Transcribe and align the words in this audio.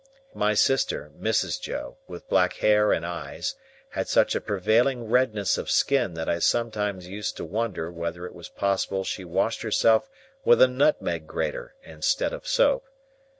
My 0.33 0.55
sister, 0.55 1.11
Mrs. 1.15 1.61
Joe, 1.61 1.97
with 2.07 2.27
black 2.27 2.53
hair 2.53 2.91
and 2.91 3.05
eyes, 3.05 3.53
had 3.91 4.07
such 4.07 4.33
a 4.33 4.41
prevailing 4.41 5.03
redness 5.11 5.59
of 5.59 5.69
skin 5.69 6.15
that 6.15 6.27
I 6.27 6.39
sometimes 6.39 7.07
used 7.07 7.37
to 7.37 7.45
wonder 7.45 7.91
whether 7.91 8.25
it 8.25 8.33
was 8.33 8.49
possible 8.49 9.03
she 9.03 9.23
washed 9.23 9.61
herself 9.61 10.09
with 10.43 10.59
a 10.59 10.67
nutmeg 10.67 11.27
grater 11.27 11.75
instead 11.83 12.33
of 12.33 12.47
soap. 12.47 12.85